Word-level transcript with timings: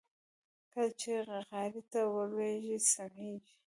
کله 0.71 0.91
چې 1.01 1.11
غاړې 1.49 1.81
ته 1.91 1.99
ولوېږي 2.13 2.77
سميږي. 2.91 3.53